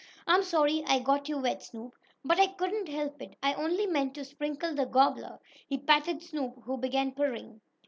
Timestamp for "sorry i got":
0.41-1.29